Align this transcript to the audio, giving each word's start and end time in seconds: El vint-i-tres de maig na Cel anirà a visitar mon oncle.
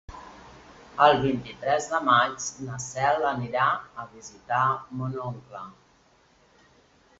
El 1.07 1.19
vint-i-tres 1.25 1.89
de 1.91 1.99
maig 2.07 2.47
na 2.69 2.79
Cel 2.87 3.27
anirà 3.33 3.69
a 4.05 4.09
visitar 4.17 4.65
mon 5.03 5.17
oncle. 5.29 5.65